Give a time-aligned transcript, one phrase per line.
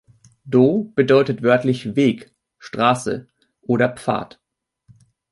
[0.49, 3.27] Do bedeutet wörtlich „Weg“, „Straße“
[3.61, 4.39] oder „Pfad“.